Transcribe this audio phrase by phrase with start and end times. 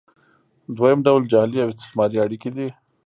[0.77, 2.67] دویم ډول جعلي او استثماري اړیکې دي.